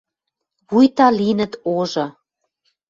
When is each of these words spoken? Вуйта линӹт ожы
Вуйта 0.69 1.07
линӹт 1.17 1.53
ожы 1.77 2.05